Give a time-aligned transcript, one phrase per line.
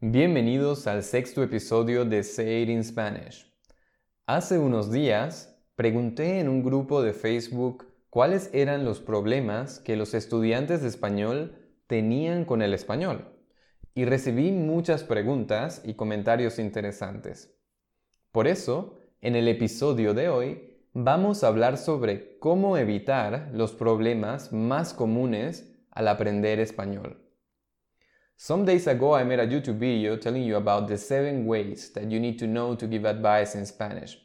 [0.00, 3.52] Bienvenidos al sexto episodio de Say It in Spanish.
[4.26, 10.14] Hace unos días pregunté en un grupo de Facebook cuáles eran los problemas que los
[10.14, 11.56] estudiantes de español
[11.88, 13.24] tenían con el español
[13.92, 17.58] y recibí muchas preguntas y comentarios interesantes.
[18.30, 24.52] Por eso, en el episodio de hoy vamos a hablar sobre cómo evitar los problemas
[24.52, 27.27] más comunes al aprender español.
[28.40, 32.08] Some days ago, I made a YouTube video telling you about the seven ways that
[32.08, 34.16] you need to know to give advice in Spanish.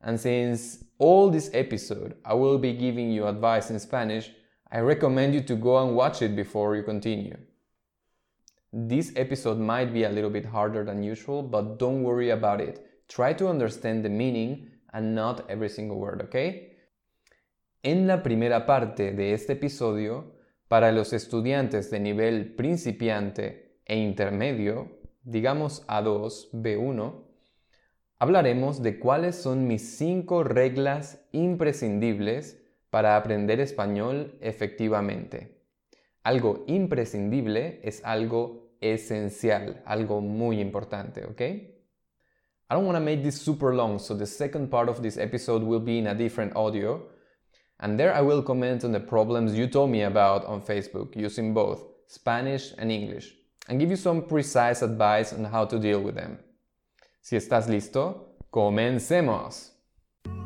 [0.00, 4.30] And since all this episode I will be giving you advice in Spanish,
[4.70, 7.36] I recommend you to go and watch it before you continue.
[8.72, 12.86] This episode might be a little bit harder than usual, but don't worry about it.
[13.08, 16.76] Try to understand the meaning and not every single word, okay?
[17.82, 20.26] En la primera parte de este episodio,
[20.68, 27.24] para los estudiantes de nivel principiante e intermedio, digamos A2, B1,
[28.18, 35.58] hablaremos de cuáles son mis cinco reglas imprescindibles para aprender español efectivamente.
[36.22, 41.40] Algo imprescindible es algo esencial, algo muy importante, ¿ok?
[42.70, 45.62] I don't want to make this super long, so the second part of this episode
[45.62, 47.08] will be in a different audio.
[47.80, 51.54] And there I will comment on the problems you told me about on Facebook using
[51.54, 53.34] both Spanish and English
[53.68, 56.38] and give you some precise advice on how to deal with them.
[57.22, 59.70] Si estás listo, comencemos!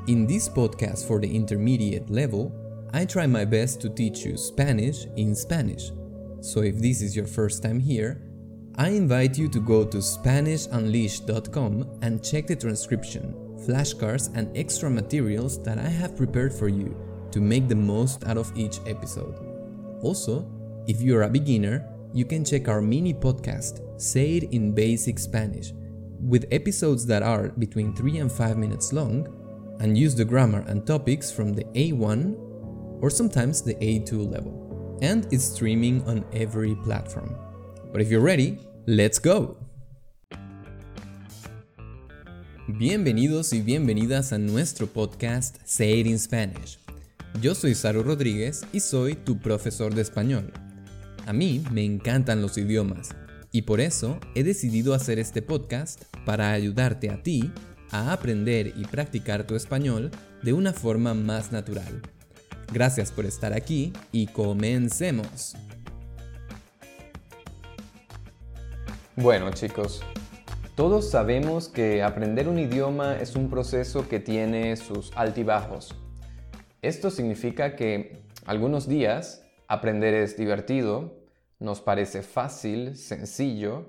[0.08, 2.52] In this podcast for the intermediate level,
[2.92, 5.90] I try my best to teach you Spanish in Spanish.
[6.40, 8.20] So if this is your first time here,
[8.76, 15.62] I invite you to go to SpanishUnleashed.com and check the transcription, flashcards, and extra materials
[15.62, 16.94] that I have prepared for you
[17.32, 19.34] to make the most out of each episode.
[20.02, 20.46] Also,
[20.86, 25.72] if you're a beginner, you can check our mini podcast, Say It in Basic Spanish,
[26.20, 29.26] with episodes that are between 3 and 5 minutes long,
[29.80, 32.36] and use the grammar and topics from the A1
[33.00, 34.98] or sometimes the A2 level.
[35.02, 37.34] And it's streaming on every platform.
[37.90, 39.56] But if you're ready, let's go!
[42.68, 46.81] Bienvenidos y bienvenidas a nuestro podcast Say It in Spanish.
[47.40, 50.52] Yo soy Saru Rodríguez y soy tu profesor de español.
[51.26, 53.10] A mí me encantan los idiomas
[53.50, 57.50] y por eso he decidido hacer este podcast para ayudarte a ti
[57.90, 60.10] a aprender y practicar tu español
[60.42, 62.02] de una forma más natural.
[62.70, 65.56] Gracias por estar aquí y comencemos.
[69.16, 70.02] Bueno chicos,
[70.76, 75.96] todos sabemos que aprender un idioma es un proceso que tiene sus altibajos
[76.82, 81.22] esto significa que algunos días aprender es divertido,
[81.60, 83.88] nos parece fácil, sencillo,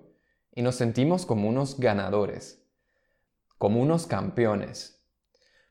[0.53, 2.63] y nos sentimos como unos ganadores,
[3.57, 5.03] como unos campeones.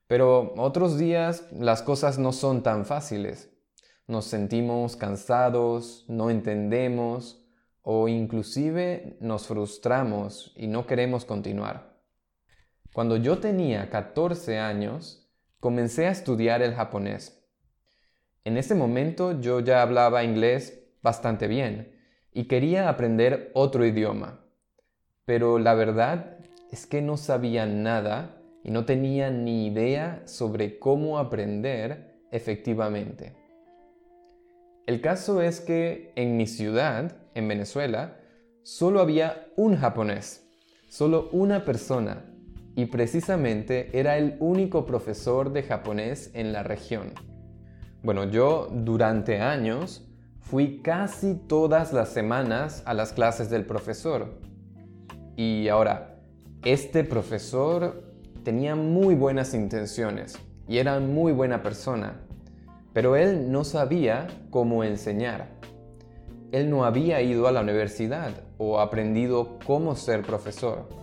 [0.09, 3.51] Pero otros días las cosas no son tan fáciles.
[4.09, 7.47] Nos sentimos cansados, no entendemos
[7.83, 12.01] o inclusive nos frustramos y no queremos continuar.
[12.93, 15.22] Cuando yo tenía 14 años,
[15.63, 17.41] comencé a estudiar el japonés.
[18.45, 21.97] En ese momento yo ya hablaba inglés bastante bien
[22.33, 24.41] y quería aprender otro idioma.
[25.25, 26.37] Pero la verdad
[26.73, 33.37] es que no sabía nada y no tenía ni idea sobre cómo aprender efectivamente.
[34.89, 38.17] El caso es que en mi ciudad, en Venezuela,
[38.65, 40.45] solo había un japonés,
[40.89, 42.32] solo una persona
[42.75, 47.13] y precisamente era el único profesor de japonés en la región.
[48.03, 50.09] Bueno, yo durante años
[50.41, 54.39] fui casi todas las semanas a las clases del profesor.
[55.37, 56.17] Y ahora,
[56.65, 58.05] este profesor
[58.43, 62.21] tenía muy buenas intenciones y era muy buena persona,
[62.93, 65.49] pero él no sabía cómo enseñar.
[66.51, 71.02] Él no había ido a la universidad o aprendido cómo ser profesor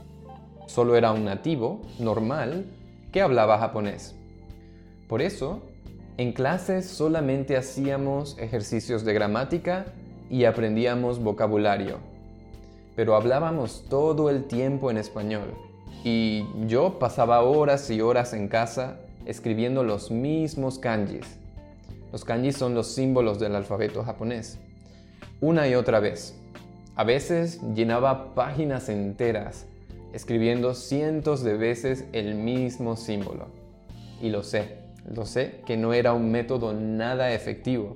[0.69, 2.65] solo era un nativo normal
[3.11, 4.13] que hablaba japonés.
[5.07, 5.63] Por eso,
[6.17, 9.87] en clases solamente hacíamos ejercicios de gramática
[10.29, 11.97] y aprendíamos vocabulario.
[12.95, 15.55] Pero hablábamos todo el tiempo en español.
[16.03, 21.25] Y yo pasaba horas y horas en casa escribiendo los mismos kanjis.
[22.11, 24.59] Los kanjis son los símbolos del alfabeto japonés.
[25.41, 26.35] Una y otra vez.
[26.95, 29.65] A veces llenaba páginas enteras
[30.13, 33.47] escribiendo cientos de veces el mismo símbolo.
[34.21, 37.95] Y lo sé, lo sé que no era un método nada efectivo.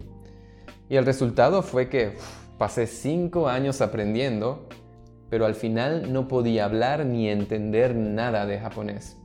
[0.89, 2.13] Y el resultado fue que
[2.57, 4.67] pasé cinco años aprendiendo,
[5.29, 9.17] pero al final no podía hablar ni entender nada de japonés.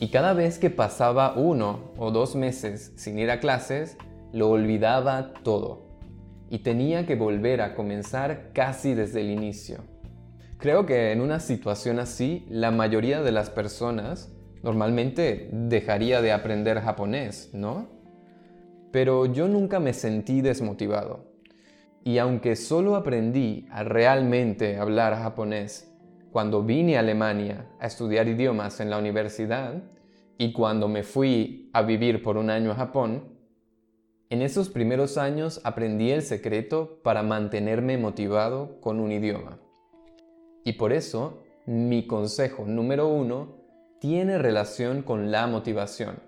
[0.00, 3.96] Y cada vez que pasaba uno o dos meses sin ir a clases,
[4.32, 5.86] lo olvidaba todo.
[6.50, 9.93] Y tenía que volver a comenzar casi desde el inicio.
[10.64, 14.32] Creo que en una situación así, la mayoría de las personas
[14.62, 17.86] normalmente dejaría de aprender japonés, ¿no?
[18.90, 21.26] Pero yo nunca me sentí desmotivado.
[22.02, 25.94] Y aunque solo aprendí a realmente hablar japonés
[26.32, 29.82] cuando vine a Alemania a estudiar idiomas en la universidad
[30.38, 33.36] y cuando me fui a vivir por un año a Japón,
[34.30, 39.58] en esos primeros años aprendí el secreto para mantenerme motivado con un idioma.
[40.64, 43.56] Y por eso, mi consejo número uno
[44.00, 46.22] tiene relación con la motivación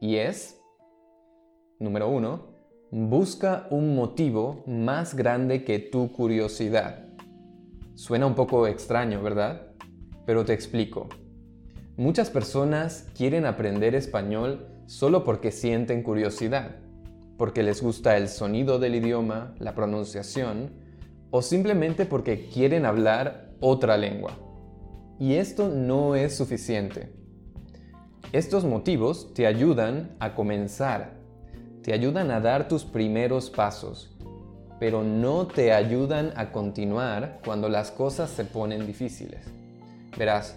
[0.00, 0.60] y es,
[1.78, 2.52] número uno,
[2.94, 7.06] Busca un motivo más grande que tu curiosidad.
[7.94, 9.72] Suena un poco extraño, ¿verdad?
[10.26, 11.08] Pero te explico.
[11.96, 16.76] Muchas personas quieren aprender español solo porque sienten curiosidad,
[17.38, 20.72] porque les gusta el sonido del idioma, la pronunciación,
[21.30, 24.32] o simplemente porque quieren hablar otra lengua.
[25.18, 27.14] Y esto no es suficiente.
[28.32, 31.22] Estos motivos te ayudan a comenzar
[31.82, 34.10] te ayudan a dar tus primeros pasos,
[34.78, 39.44] pero no te ayudan a continuar cuando las cosas se ponen difíciles.
[40.16, 40.56] Verás,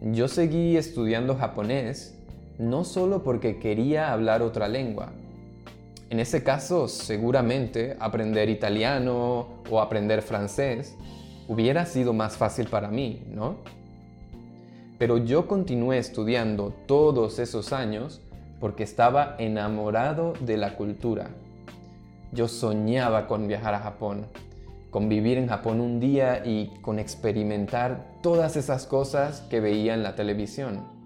[0.00, 2.18] yo seguí estudiando japonés
[2.58, 5.12] no solo porque quería hablar otra lengua.
[6.10, 10.96] En ese caso, seguramente aprender italiano o aprender francés
[11.48, 13.56] hubiera sido más fácil para mí, ¿no?
[14.98, 18.22] Pero yo continué estudiando todos esos años
[18.60, 21.28] porque estaba enamorado de la cultura.
[22.32, 24.26] Yo soñaba con viajar a Japón,
[24.90, 30.02] con vivir en Japón un día y con experimentar todas esas cosas que veía en
[30.02, 30.96] la televisión.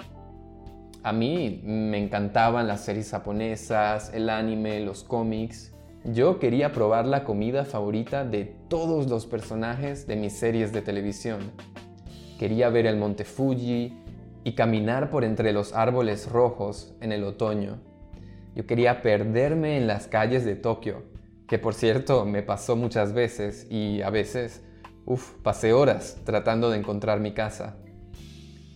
[1.03, 5.73] A mí me encantaban las series japonesas, el anime, los cómics.
[6.05, 11.53] Yo quería probar la comida favorita de todos los personajes de mis series de televisión.
[12.39, 14.01] Quería ver el monte Fuji,
[14.45, 17.79] y caminar por entre los árboles rojos en el otoño.
[18.55, 21.05] Yo quería perderme en las calles de Tokio,
[21.47, 24.63] que por cierto me pasó muchas veces y a veces,
[25.05, 27.77] uff, pasé horas tratando de encontrar mi casa.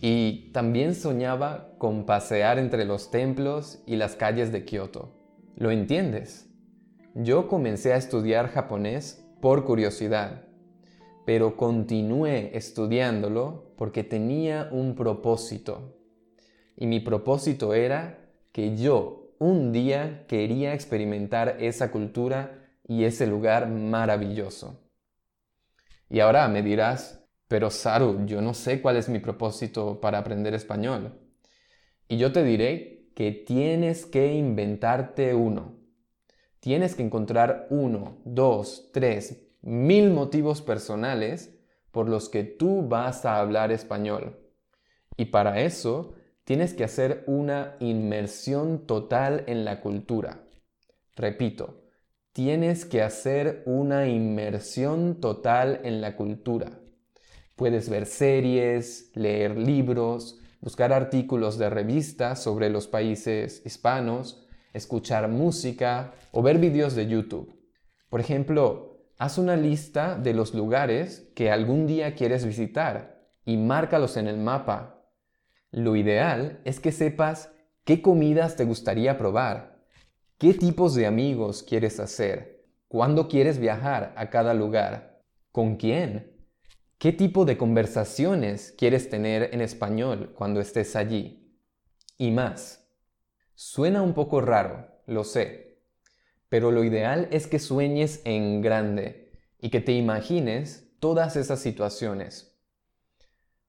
[0.01, 5.13] Y también soñaba con pasear entre los templos y las calles de Kioto.
[5.55, 6.49] ¿Lo entiendes?
[7.15, 10.45] Yo comencé a estudiar japonés por curiosidad
[11.25, 15.97] pero continué estudiándolo porque tenía un propósito.
[16.77, 23.67] Y mi propósito era que yo un día quería experimentar esa cultura y ese lugar
[23.67, 24.87] maravilloso.
[26.09, 30.53] Y ahora me dirás, pero Saru, yo no sé cuál es mi propósito para aprender
[30.53, 31.19] español.
[32.07, 35.74] Y yo te diré que tienes que inventarte uno.
[36.65, 41.55] Tienes que encontrar uno, dos, tres, mil motivos personales
[41.91, 44.39] por los que tú vas a hablar español.
[45.15, 50.41] Y para eso tienes que hacer una inmersión total en la cultura.
[51.15, 51.83] Repito,
[52.33, 56.79] tienes que hacer una inmersión total en la cultura.
[57.55, 64.44] Puedes ver series, leer libros, buscar artículos de revistas sobre los países hispanos,
[64.75, 67.55] escuchar música o ver vídeos de YouTube.
[68.09, 74.17] Por ejemplo, haz una lista de los lugares que algún día quieres visitar y márcalos
[74.17, 75.09] en el mapa.
[75.71, 77.51] Lo ideal es que sepas
[77.83, 79.85] qué comidas te gustaría probar,
[80.37, 86.35] qué tipos de amigos quieres hacer, cuándo quieres viajar a cada lugar, con quién,
[86.97, 91.59] qué tipo de conversaciones quieres tener en español cuando estés allí
[92.17, 92.84] y más.
[93.57, 95.79] Suena un poco raro, lo sé,
[96.49, 102.59] pero lo ideal es que sueñes en grande y que te imagines todas esas situaciones.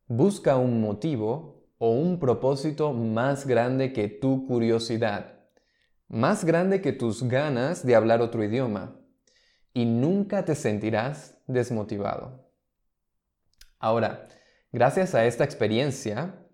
[0.09, 5.45] Busca un motivo o un propósito más grande que tu curiosidad,
[6.09, 9.00] más grande que tus ganas de hablar otro idioma,
[9.73, 12.50] y nunca te sentirás desmotivado.
[13.78, 14.26] Ahora,
[14.73, 16.46] gracias a esta experiencia,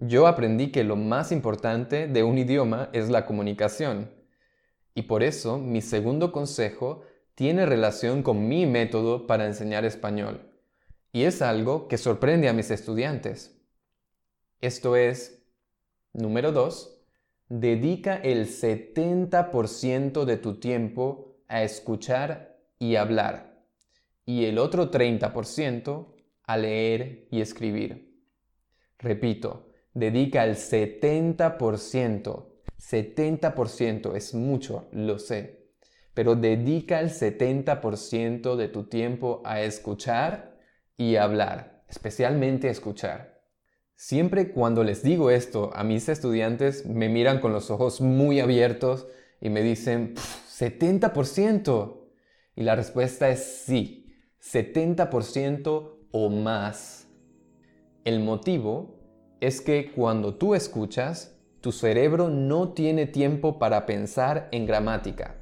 [0.00, 4.10] yo aprendí que lo más importante de un idioma es la comunicación
[4.94, 7.02] y por eso mi segundo consejo
[7.34, 10.40] tiene relación con mi método para enseñar español.
[11.12, 13.58] Y es algo que sorprende a mis estudiantes.
[14.60, 15.42] Esto es,
[16.12, 16.98] número 2,
[17.48, 23.64] dedica el 70% de tu tiempo a escuchar y hablar
[24.24, 26.14] y el otro 30%
[26.44, 28.22] a leer y escribir.
[28.98, 32.46] Repito, dedica el 70%,
[32.78, 35.70] 70% es mucho, lo sé,
[36.14, 40.58] pero dedica el 70% de tu tiempo a escuchar
[40.96, 43.40] y hablar, especialmente escuchar.
[43.96, 49.06] Siempre cuando les digo esto a mis estudiantes me miran con los ojos muy abiertos
[49.40, 50.14] y me dicen,
[50.60, 51.96] 70%.
[52.56, 57.08] Y la respuesta es sí, 70% o más.
[58.04, 58.99] El motivo
[59.40, 65.36] es que cuando tú escuchas, tu cerebro no tiene tiempo para pensar en gramática,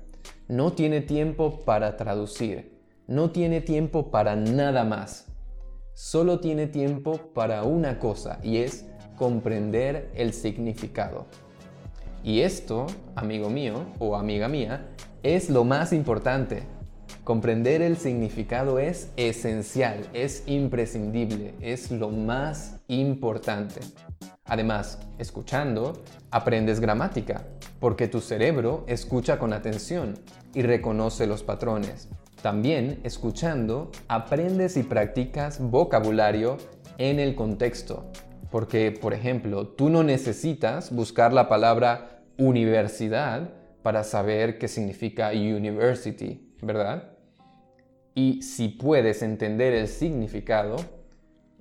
[0.46, 5.26] no tiene tiempo para traducir, no tiene tiempo para nada más.
[5.94, 8.86] Solo tiene tiempo para una cosa y es
[9.16, 11.26] comprender el significado.
[12.22, 12.86] Y esto,
[13.16, 14.86] amigo mío o amiga mía,
[15.24, 16.62] es lo más importante.
[17.24, 23.80] Comprender el significado es esencial, es imprescindible, es lo más importante.
[24.44, 27.46] Además, escuchando, aprendes gramática,
[27.80, 30.14] porque tu cerebro escucha con atención
[30.54, 32.08] y reconoce los patrones.
[32.42, 36.56] También, escuchando, aprendes y practicas vocabulario
[36.96, 38.10] en el contexto,
[38.50, 43.50] porque, por ejemplo, tú no necesitas buscar la palabra universidad
[43.82, 47.12] para saber qué significa university, ¿verdad?
[48.14, 50.76] Y si puedes entender el significado,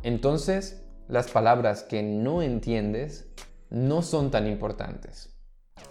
[0.03, 3.27] entonces las palabras que no entiendes
[3.69, 5.33] no son tan importantes.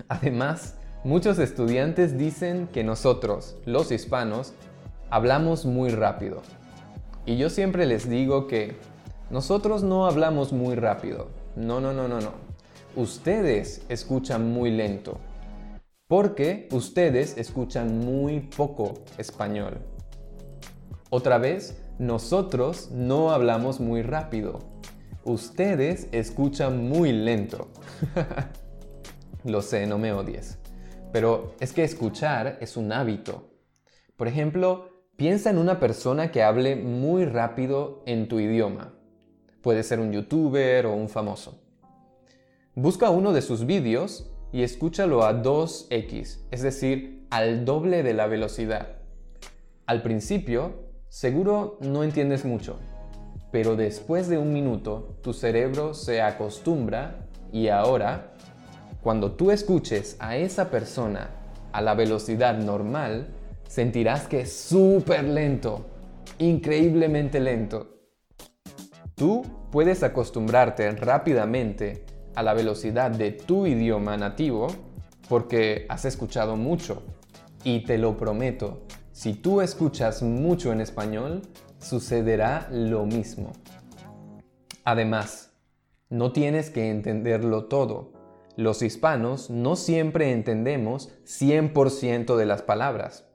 [0.09, 4.53] Además, muchos estudiantes dicen que nosotros, los hispanos,
[5.11, 6.43] hablamos muy rápido.
[7.25, 8.77] Y yo siempre les digo que
[9.31, 11.29] nosotros no hablamos muy rápido.
[11.57, 12.33] No, no, no, no, no.
[12.95, 15.19] Ustedes escuchan muy lento.
[16.09, 19.79] Porque ustedes escuchan muy poco español.
[21.11, 24.61] Otra vez, nosotros no hablamos muy rápido.
[25.27, 27.67] Ustedes escuchan muy lento.
[29.45, 30.59] Lo sé, no me odies.
[31.13, 33.51] Pero es que escuchar es un hábito.
[34.17, 38.95] Por ejemplo, piensa en una persona que hable muy rápido en tu idioma.
[39.63, 41.61] Puede ser un youtuber o un famoso.
[42.77, 48.29] Busca uno de sus vídeos y escúchalo a 2x, es decir, al doble de la
[48.29, 48.99] velocidad.
[49.87, 52.79] Al principio, Seguro no entiendes mucho,
[53.57, 58.35] pero después de un minuto tu cerebro se acostumbra y ahora,
[59.01, 61.31] cuando tú escuches a esa persona
[61.73, 63.29] a la velocidad normal,
[63.67, 65.87] sentirás que es súper lento,
[66.39, 67.97] increíblemente lento.
[69.15, 74.67] Tú puedes acostumbrarte rápidamente a la velocidad de tu idioma nativo
[75.31, 77.05] porque has escuchado mucho
[77.65, 78.83] y te lo prometo,
[79.13, 81.41] si tú escuchas mucho en español,
[81.79, 83.53] sucederá lo mismo.
[84.85, 85.53] Además,
[86.09, 88.13] no tienes que entenderlo todo.
[88.57, 93.27] Los hispanos no siempre entendemos 100% de las palabras.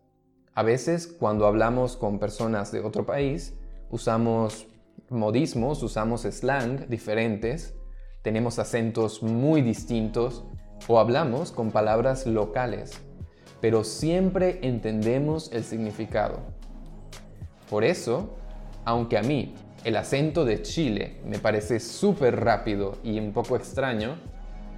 [0.54, 3.54] A veces, cuando hablamos con personas de otro país,
[3.90, 4.68] usamos
[5.10, 7.76] modismos, usamos slang diferentes,
[8.22, 10.44] tenemos acentos muy distintos
[10.88, 13.02] o hablamos con palabras locales
[13.62, 16.40] pero siempre entendemos el significado.
[17.72, 18.36] Por eso,
[18.84, 24.18] aunque a mí el acento de Chile me parece súper rápido y un poco extraño,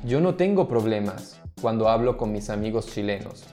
[0.03, 3.45] yo no tengo problemas cuando hablo con mis amigos chilenos.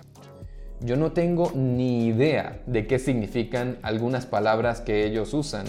[0.81, 5.65] Yo no tengo ni idea de qué significan algunas palabras que ellos usan,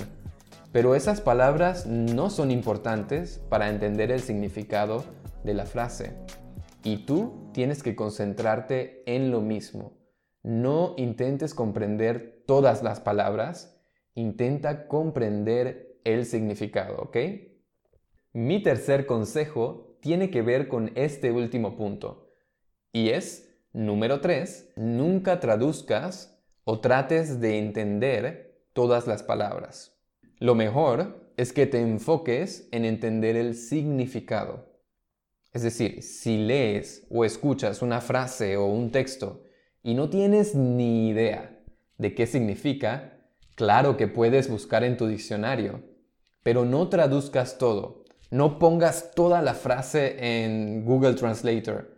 [0.73, 5.05] pero esas palabras no son importantes para entender el significado
[5.45, 6.17] de la frase.
[6.83, 9.93] Y tú tienes que concentrarte en lo mismo.
[10.43, 13.79] No intentes comprender todas las palabras,
[14.13, 17.15] intenta comprender el significado, ¿ok?
[18.33, 22.33] Mi tercer consejo tiene que ver con este último punto.
[22.91, 29.97] Y es, número 3, nunca traduzcas o trates de entender todas las palabras.
[30.37, 34.75] Lo mejor es que te enfoques en entender el significado.
[35.53, 39.45] Es decir, si lees o escuchas una frase o un texto
[39.81, 41.50] y no tienes ni idea
[42.01, 43.13] de qué significa,
[43.53, 45.83] claro que puedes buscar en tu diccionario,
[46.41, 48.05] pero no traduzcas todo.
[48.31, 51.95] No pongas toda la frase en Google Translator.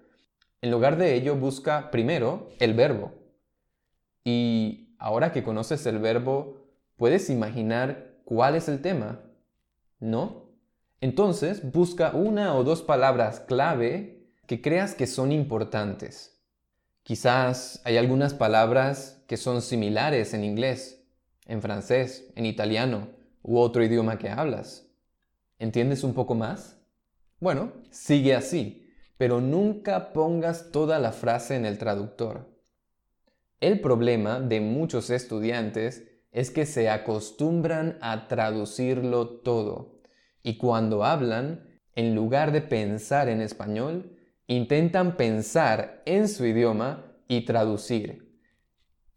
[0.62, 3.14] En lugar de ello, busca primero el verbo.
[4.26, 6.68] Y ahora que conoces el verbo,
[6.98, 9.22] ¿puedes imaginar cuál es el tema?
[10.02, 10.50] ¿No?
[11.00, 16.44] Entonces, busca una o dos palabras clave que creas que son importantes.
[17.04, 21.06] Quizás hay algunas palabras que son similares en inglés,
[21.46, 23.10] en francés, en italiano
[23.42, 24.88] u otro idioma que hablas.
[25.60, 26.80] ¿Entiendes un poco más?
[27.40, 32.50] Bueno, sigue así, pero nunca pongas toda la frase en el traductor.
[33.60, 40.02] El problema de muchos estudiantes es que se acostumbran a traducirlo todo
[40.44, 47.46] y cuando hablan, en lugar de pensar en español, intentan pensar en su idioma y
[47.46, 48.23] traducir.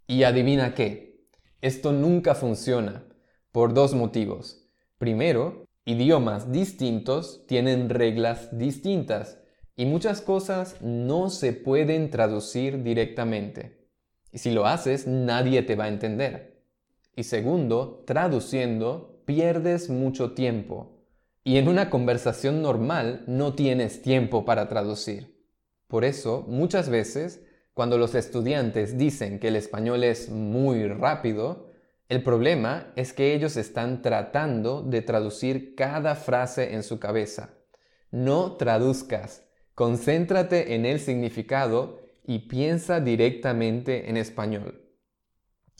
[0.07, 1.27] Y adivina qué,
[1.61, 3.05] esto nunca funciona
[3.51, 4.69] por dos motivos.
[4.99, 9.41] Primero, idiomas distintos tienen reglas distintas
[9.75, 13.89] y muchas cosas no se pueden traducir directamente.
[14.31, 16.63] Y si lo haces, nadie te va a entender.
[17.17, 21.05] Y segundo, traduciendo pierdes mucho tiempo.
[21.43, 25.43] Y en una conversación normal no tienes tiempo para traducir.
[25.89, 27.46] Por eso, muchas veces,
[27.77, 31.69] cuando los estudiantes dicen que el español es muy rápido,
[32.09, 37.51] el problema es que ellos están tratando de traducir cada frase en su cabeza.
[38.11, 44.81] No traduzcas, concéntrate en el significado y piensa directamente en español.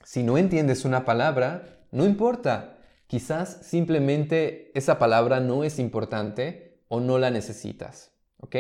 [0.05, 2.77] Si no entiendes una palabra, no importa.
[3.07, 8.13] Quizás simplemente esa palabra no es importante o no la necesitas.
[8.37, 8.57] ¿Ok?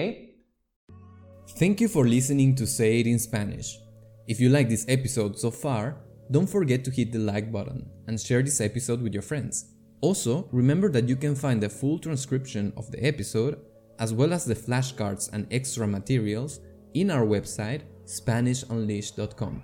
[1.48, 3.78] Thank you for listening to Say It in Spanish.
[4.26, 5.96] If you like this episode so far,
[6.30, 9.66] Don't forget to hit the like button and share this episode with your friends.
[10.00, 13.60] Also, remember that you can find the full transcription of the episode,
[13.98, 16.60] as well as the flashcards and extra materials,
[16.94, 19.62] in our website SpanishUnleashed.com.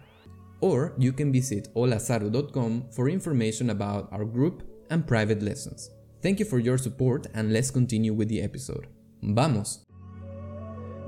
[0.61, 5.91] Or you can visit holazaru.com for information about our group and private lessons.
[6.23, 8.87] Thank you for your support and let's continue with the episode.
[9.23, 9.92] ¡Vamos!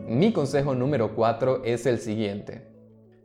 [0.07, 2.69] Mi consejo número 4 es el siguiente.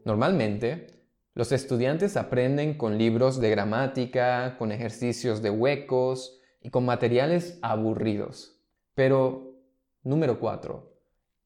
[0.06, 0.88] Normalmente,
[1.36, 8.60] Los estudiantes aprenden con libros de gramática, con ejercicios de huecos y con materiales aburridos.
[8.94, 9.56] Pero,
[10.04, 10.92] número 4.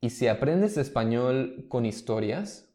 [0.02, 2.70] ¿Y si aprendes español con historias?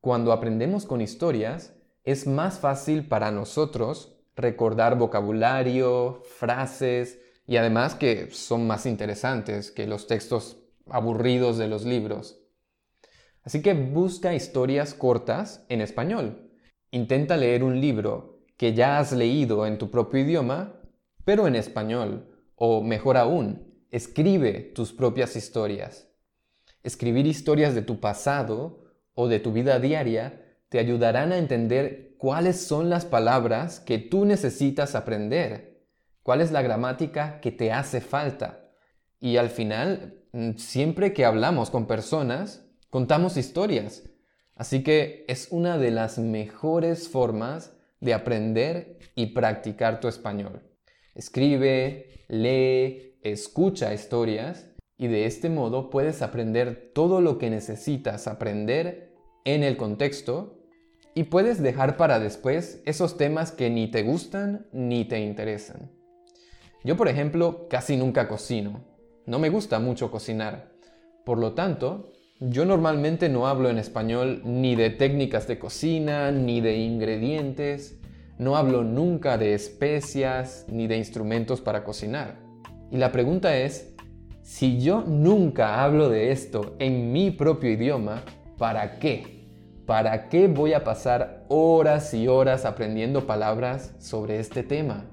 [0.00, 1.74] Cuando aprendemos con historias,
[2.04, 9.86] es más fácil para nosotros recordar vocabulario, frases y además que son más interesantes que
[9.86, 12.40] los textos aburridos de los libros.
[13.42, 16.50] Así que busca historias cortas en español.
[16.90, 20.80] Intenta leer un libro que ya has leído en tu propio idioma,
[21.24, 22.30] pero en español.
[22.56, 26.08] O mejor aún, escribe tus propias historias.
[26.82, 32.66] Escribir historias de tu pasado o de tu vida diaria te ayudarán a entender cuáles
[32.66, 35.86] son las palabras que tú necesitas aprender,
[36.22, 38.63] cuál es la gramática que te hace falta.
[39.24, 44.02] Y al final, mm, siempre que hablamos con personas, contamos historias.
[44.54, 50.62] Así que es una de las mejores formas de aprender y practicar tu español.
[51.14, 59.14] Escribe, lee, escucha historias y de este modo puedes aprender todo lo que necesitas aprender
[59.46, 60.58] en el contexto
[61.14, 65.90] y puedes dejar para después esos temas que ni te gustan ni te interesan.
[66.84, 68.92] Yo, por ejemplo, casi nunca cocino.
[69.26, 70.68] No me gusta mucho cocinar.
[71.24, 76.60] Por lo tanto, yo normalmente no hablo en español ni de técnicas de cocina, ni
[76.60, 77.98] de ingredientes,
[78.36, 82.36] no hablo nunca de especias, ni de instrumentos para cocinar.
[82.90, 83.94] Y la pregunta es,
[84.42, 88.24] si yo nunca hablo de esto en mi propio idioma,
[88.58, 89.48] ¿para qué?
[89.86, 95.06] ¿Para qué voy a pasar horas y horas aprendiendo palabras sobre este tema?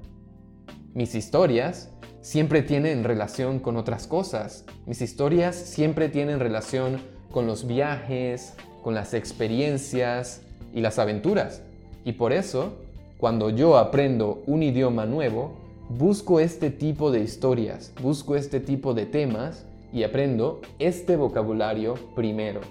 [0.94, 1.91] Mis historias
[2.22, 4.64] siempre tienen relación con otras cosas.
[4.86, 8.54] Mis historias siempre tienen relación con los viajes,
[8.84, 10.42] con las experiencias
[10.74, 11.62] y las aventuras.
[12.06, 12.74] Y por eso,
[13.18, 15.58] cuando yo aprendo un idioma nuevo,
[15.90, 22.62] busco este tipo de historias, busco este tipo de temas y aprendo este vocabulario primero.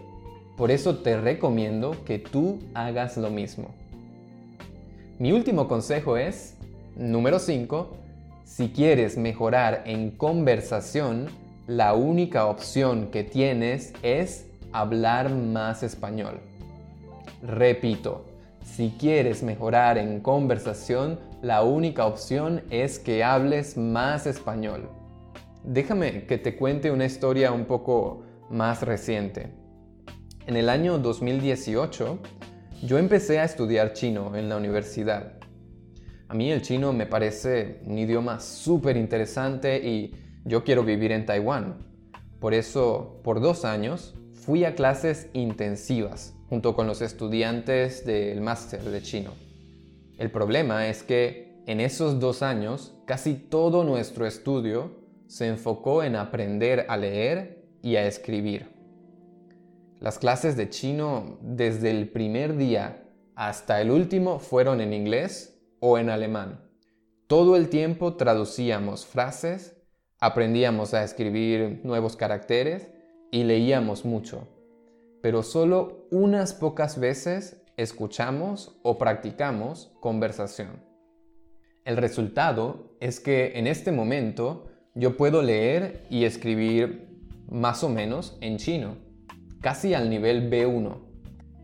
[0.57, 3.69] Por eso te recomiendo que tú hagas lo mismo.
[5.19, 6.55] Mi último consejo es,
[6.97, 8.00] número 5,
[8.51, 11.29] si quieres mejorar en conversación,
[11.69, 16.41] la única opción que tienes es hablar más español.
[17.45, 18.25] Repito,
[18.65, 24.91] si quieres mejorar en conversación, la única opción es que hables más español.
[25.63, 29.55] Déjame que te cuente una historia un poco más reciente.
[30.49, 32.19] En el año 2018,
[32.83, 35.40] yo empecé a estudiar chino en la universidad.
[36.31, 40.15] A mí el chino me parece un idioma súper interesante y
[40.45, 41.79] yo quiero vivir en Taiwán.
[42.39, 48.81] Por eso, por dos años, fui a clases intensivas junto con los estudiantes del máster
[48.81, 49.33] de chino.
[50.19, 54.93] El problema es que en esos dos años, casi todo nuestro estudio
[55.27, 58.69] se enfocó en aprender a leer y a escribir.
[59.99, 63.03] Las clases de chino desde el primer día
[63.35, 65.50] hasta el último fueron en inglés
[65.81, 66.61] o en alemán.
[67.27, 69.77] Todo el tiempo traducíamos frases,
[70.21, 72.89] aprendíamos a escribir nuevos caracteres
[73.31, 74.49] y leíamos mucho.
[75.23, 80.85] Pero solo unas pocas veces escuchamos o practicamos conversación.
[81.85, 87.09] El resultado es que en este momento yo puedo leer y escribir
[87.49, 88.97] más o menos en chino,
[89.61, 90.99] casi al nivel B1.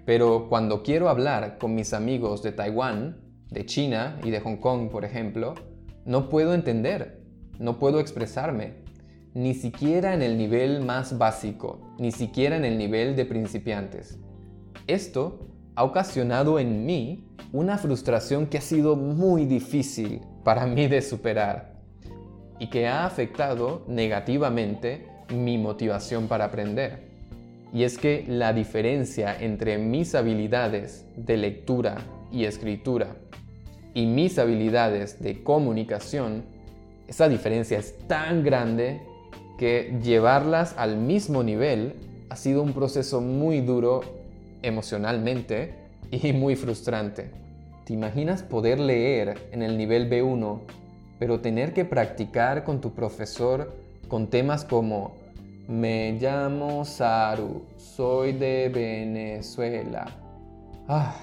[0.04, 4.90] Pero cuando quiero hablar con mis amigos de Taiwán, de China y de Hong Kong,
[4.90, 5.54] por ejemplo,
[6.04, 7.20] no puedo entender,
[7.58, 8.74] no puedo expresarme,
[9.34, 14.18] ni siquiera en el nivel más básico, ni siquiera en el nivel de principiantes.
[14.86, 21.02] Esto ha ocasionado en mí una frustración que ha sido muy difícil para mí de
[21.02, 21.76] superar
[22.58, 27.06] y que ha afectado negativamente mi motivación para aprender.
[27.72, 31.98] Y es que la diferencia entre mis habilidades de lectura
[32.30, 33.16] y escritura
[33.96, 36.44] y mis habilidades de comunicación,
[37.08, 39.00] esa diferencia es tan grande
[39.56, 41.94] que llevarlas al mismo nivel
[42.28, 44.02] ha sido un proceso muy duro
[44.60, 45.72] emocionalmente
[46.10, 47.30] y muy frustrante.
[47.86, 50.60] ¿Te imaginas poder leer en el nivel B1,
[51.18, 53.78] pero tener que practicar con tu profesor
[54.08, 55.14] con temas como
[55.68, 60.04] me llamo Saru, soy de Venezuela?
[60.86, 61.16] Ah,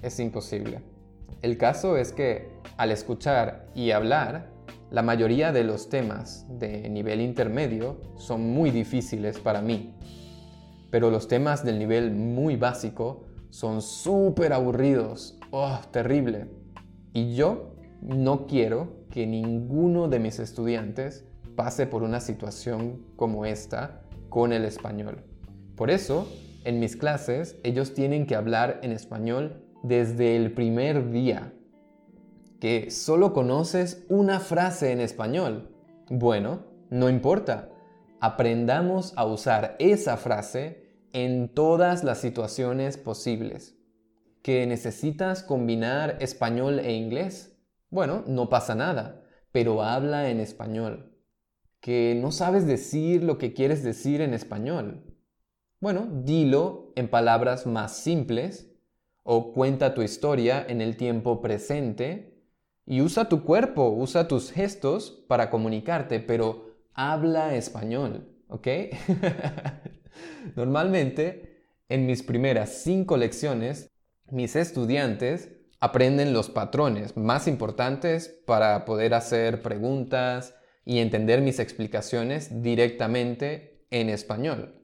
[0.00, 0.93] es imposible.
[1.42, 4.50] El caso es que al escuchar y hablar,
[4.90, 9.94] la mayoría de los temas de nivel intermedio son muy difíciles para mí
[10.94, 15.36] pero los temas del nivel muy básico son súper aburridos.
[15.50, 16.46] ¡Oh, terrible!
[17.12, 21.24] Y yo no quiero que ninguno de mis estudiantes
[21.56, 25.24] pase por una situación como esta con el español.
[25.74, 26.28] Por eso,
[26.62, 31.52] en mis clases, ellos tienen que hablar en español desde el primer día.
[32.58, 35.76] Que solo conoces una frase en español.
[36.08, 37.68] Bueno, no importa.
[38.18, 43.76] Aprendamos a usar esa frase en todas las situaciones posibles.
[44.42, 47.58] ¿Que necesitas combinar español e inglés?
[47.90, 51.14] Bueno, no pasa nada, pero habla en español.
[51.80, 55.04] ¿Que no sabes decir lo que quieres decir en español?
[55.78, 58.73] Bueno, dilo en palabras más simples
[59.24, 62.34] o cuenta tu historia en el tiempo presente
[62.86, 68.68] y usa tu cuerpo, usa tus gestos para comunicarte, pero habla español, ¿ok?
[70.54, 73.90] Normalmente, en mis primeras cinco lecciones,
[74.30, 82.62] mis estudiantes aprenden los patrones más importantes para poder hacer preguntas y entender mis explicaciones
[82.62, 84.83] directamente en español.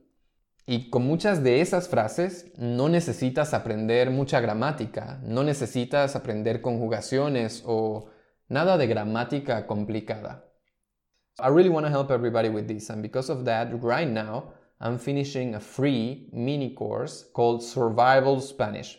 [0.66, 7.62] Y con muchas de esas frases no necesitas aprender mucha gramática, no necesitas aprender conjugaciones
[7.66, 8.10] o
[8.48, 10.44] nada de gramática complicada.
[11.38, 14.98] I really want to help everybody with this and because of that right now I'm
[14.98, 18.98] finishing a free mini course called Survival Spanish,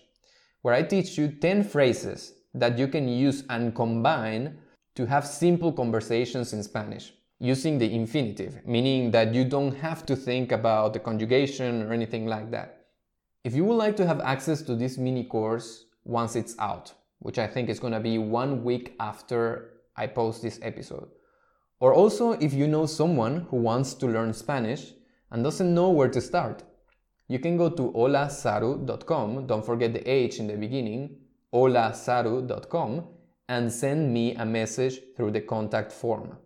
[0.62, 4.58] where I teach you 10 phrases that you can use and combine
[4.96, 10.16] to have simple conversations in Spanish using the infinitive, meaning that you don't have to
[10.16, 12.86] think about the conjugation or anything like that.
[13.44, 17.40] If you would like to have access to this mini course once it's out, which
[17.40, 21.10] I think is going to be one week after I post this episode,
[21.80, 24.94] or also if you know someone who wants to learn Spanish,
[25.32, 26.62] and doesn't know where to start,
[27.28, 31.18] you can go to holasaru.com, don't forget the H in the beginning,
[31.52, 33.08] holasaru.com,
[33.50, 36.38] and send me a message through the contact form.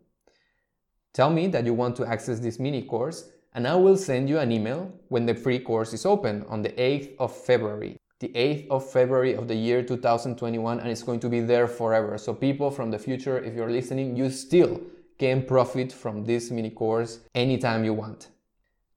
[1.16, 4.38] Tell me that you want to access this mini course, and I will send you
[4.38, 7.96] an email when the free course is open on the 8th of February.
[8.20, 12.18] The 8th of February of the year 2021, and it's going to be there forever.
[12.18, 14.82] So, people from the future, if you're listening, you still
[15.18, 18.28] can profit from this mini course anytime you want.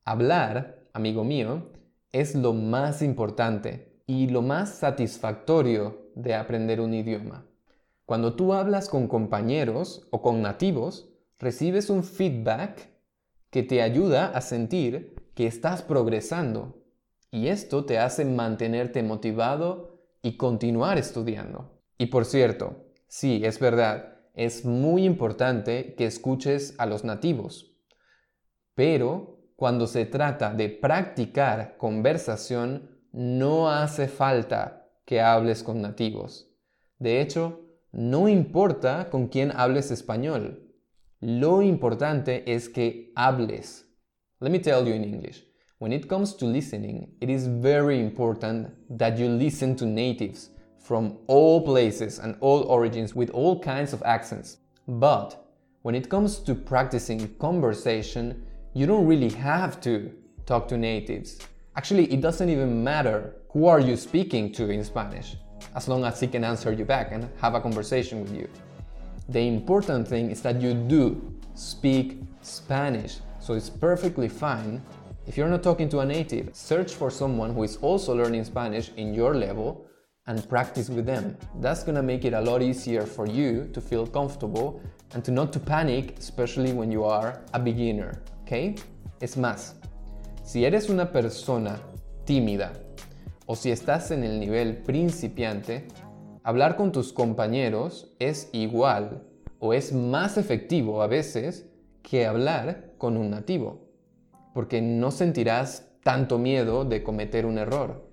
[0.04, 1.62] Hablar, amigo mío,
[2.12, 7.44] es lo más importante y lo más satisfactorio de aprender un idioma.
[8.07, 12.90] Cuando tú hablas con compañeros o con nativos, recibes un feedback
[13.51, 16.83] que te ayuda a sentir que estás progresando
[17.31, 21.81] y esto te hace mantenerte motivado y continuar estudiando.
[21.96, 27.77] Y por cierto, sí, es verdad, es muy importante que escuches a los nativos,
[28.74, 36.51] pero cuando se trata de practicar conversación, no hace falta que hables con nativos.
[36.98, 40.67] De hecho, No importa con quién hables español.
[41.20, 43.83] Lo importante es que hables.
[44.40, 45.42] Let me tell you in English.
[45.78, 51.18] When it comes to listening, it is very important that you listen to natives from
[51.26, 54.59] all places and all origins with all kinds of accents.
[54.87, 55.44] But
[55.83, 60.12] when it comes to practicing conversation, you don't really have to
[60.46, 61.38] talk to natives.
[61.76, 65.37] Actually, it doesn't even matter who are you speaking to in Spanish,
[65.74, 68.48] as long as he can answer you back and have a conversation with you.
[69.29, 74.83] The important thing is that you do speak Spanish, so it's perfectly fine
[75.29, 78.91] if you're not talking to a native, search for someone who is also learning Spanish
[78.97, 79.85] in your level
[80.27, 81.37] and practice with them.
[81.61, 84.81] That's gonna make it a lot easier for you to feel comfortable
[85.12, 88.77] and to not to panic, especially when you are a beginner, okay?
[89.21, 89.75] Es más,
[90.43, 91.79] si eres una persona
[92.25, 92.73] tímida
[93.47, 95.88] o si estás en el nivel principiante,
[96.42, 99.24] hablar con tus compañeros es igual
[99.59, 101.68] o es más efectivo a veces
[102.03, 103.88] que hablar con un nativo,
[104.55, 108.09] porque no sentirás tanto miedo de cometer un error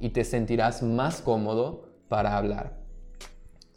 [0.00, 2.85] y te sentirás más cómodo para hablar.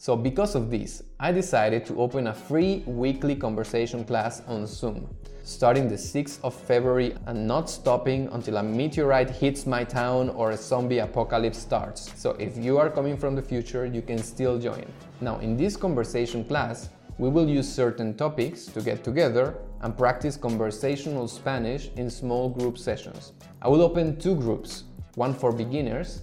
[0.02, 5.14] So because of this, I decided to open a free weekly conversation class on Zoom,
[5.44, 10.52] starting the 6th of February and not stopping until a meteorite hits my town or
[10.52, 12.14] a zombie apocalypse starts.
[12.16, 14.86] So if you are coming from the future, you can still join.
[15.20, 20.38] Now, in this conversation class, we will use certain topics to get together and practice
[20.38, 23.34] conversational Spanish in small group sessions.
[23.62, 24.86] I will open two groups,
[25.16, 26.22] one for beginners,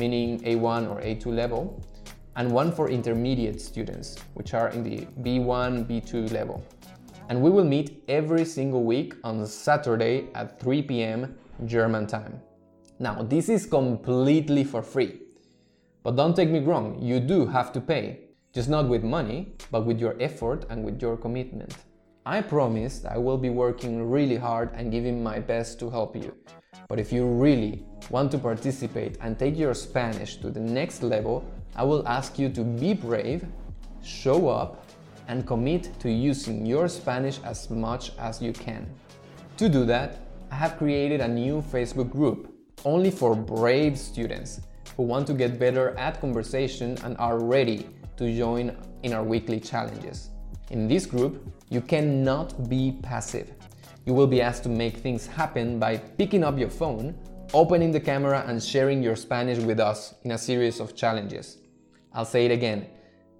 [0.00, 1.80] meaning A1 or A2 level,
[2.36, 6.64] and one for intermediate students, which are in the B1, B2 level.
[7.28, 11.36] And we will meet every single week on Saturday at 3 p.m.
[11.64, 12.40] German time.
[12.98, 15.20] Now, this is completely for free.
[16.02, 18.20] But don't take me wrong, you do have to pay.
[18.52, 21.74] Just not with money, but with your effort and with your commitment.
[22.26, 26.34] I promise I will be working really hard and giving my best to help you.
[26.88, 31.44] But if you really want to participate and take your Spanish to the next level,
[31.76, 33.46] I will ask you to be brave,
[34.02, 34.86] show up,
[35.28, 38.86] and commit to using your Spanish as much as you can.
[39.56, 40.18] To do that,
[40.50, 44.60] I have created a new Facebook group only for brave students
[44.96, 49.58] who want to get better at conversation and are ready to join in our weekly
[49.58, 50.30] challenges.
[50.70, 53.50] In this group, you cannot be passive.
[54.06, 57.16] You will be asked to make things happen by picking up your phone,
[57.52, 61.58] opening the camera, and sharing your Spanish with us in a series of challenges.
[62.14, 62.86] I'll say it again.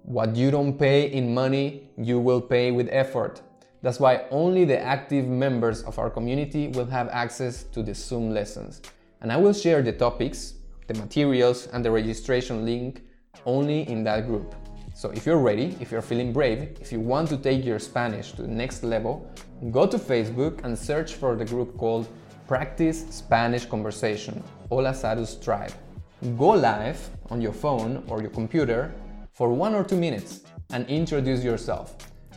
[0.03, 3.41] What you don't pay in money, you will pay with effort.
[3.81, 8.31] That's why only the active members of our community will have access to the Zoom
[8.31, 8.81] lessons.
[9.21, 10.55] And I will share the topics,
[10.87, 13.01] the materials, and the registration link
[13.45, 14.53] only in that group.
[14.93, 18.31] So if you're ready, if you're feeling brave, if you want to take your Spanish
[18.33, 19.29] to the next level,
[19.71, 22.07] go to Facebook and search for the group called
[22.47, 25.73] Practice Spanish Conversation, Hola Sarus Tribe.
[26.21, 26.97] Go live
[27.29, 28.93] on your phone or your computer
[29.33, 31.93] for one or two minutes and introduce yourself.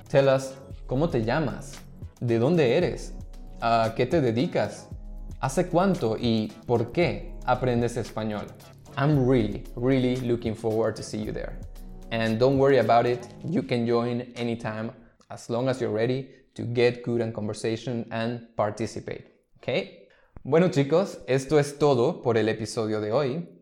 [0.08, 0.54] Tell us
[0.88, 1.76] cómo te llamas,
[2.20, 3.12] de dónde eres,
[3.62, 4.88] a qué te dedicas,
[5.40, 8.46] hace cuánto y por qué aprendes español.
[8.96, 11.56] I'm really, really looking forward to see you there.
[12.10, 14.90] And don't worry about it, you can join anytime
[15.30, 19.24] as long as you're ready to get good in conversation and participate.
[19.58, 19.88] ¿Ok?
[20.42, 23.57] Bueno chicos, esto es todo por el episodio de hoy.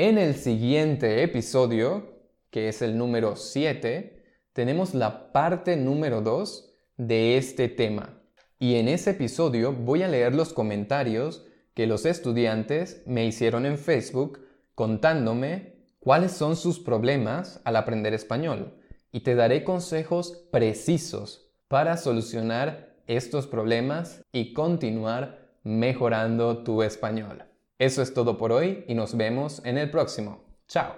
[0.00, 7.36] En el siguiente episodio, que es el número 7, tenemos la parte número 2 de
[7.36, 8.22] este tema.
[8.60, 13.76] Y en ese episodio voy a leer los comentarios que los estudiantes me hicieron en
[13.76, 14.38] Facebook
[14.76, 18.78] contándome cuáles son sus problemas al aprender español
[19.10, 27.47] y te daré consejos precisos para solucionar estos problemas y continuar mejorando tu español.
[27.80, 30.40] Eso es todo por hoy y nos vemos en el próximo.
[30.66, 30.94] Chao.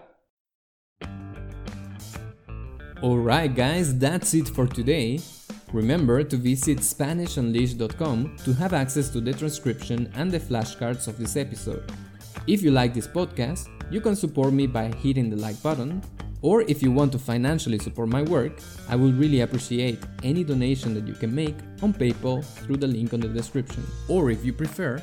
[3.02, 5.20] Alright guys, that's it for today.
[5.74, 11.36] Remember to visit SpanishUnleashed.com to have access to the transcription and the flashcards of this
[11.36, 11.84] episode.
[12.46, 16.02] If you like this podcast, you can support me by hitting the like button,
[16.40, 20.94] or if you want to financially support my work, I would really appreciate any donation
[20.94, 23.84] that you can make on PayPal through the link on the description.
[24.08, 25.02] Or if you prefer,